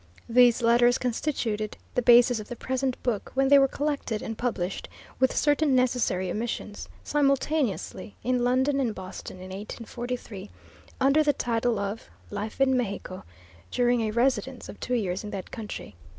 These 0.27 0.63
letters 0.63 0.97
constituted 0.97 1.77
the 1.93 2.01
basis 2.01 2.39
of 2.39 2.47
the 2.47 2.55
present 2.55 2.97
book 3.03 3.29
when 3.35 3.49
they 3.49 3.59
were 3.59 3.67
collected 3.67 4.23
and 4.23 4.35
published 4.35 4.89
with 5.19 5.35
certain 5.35 5.75
necessary 5.75 6.31
omissions 6.31 6.89
simultaneously 7.03 8.15
in 8.23 8.43
London 8.43 8.79
and 8.79 8.95
Boston 8.95 9.35
in 9.37 9.49
1843, 9.51 10.49
under 10.99 11.21
the 11.21 11.33
title 11.33 11.77
of 11.77 12.09
Life 12.31 12.59
in 12.59 12.75
Mexico 12.75 13.23
during 13.69 14.01
a 14.01 14.09
Residence 14.09 14.67
of 14.67 14.79
Two 14.79 14.95
Years 14.95 15.23
in 15.23 15.29
that 15.29 15.51
Country. 15.51 15.93